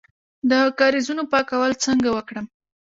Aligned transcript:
د 0.49 0.51
کاریزونو 0.79 1.23
پاکول 1.31 1.71
څنګه 1.85 2.09
وکړم؟ 2.11 2.45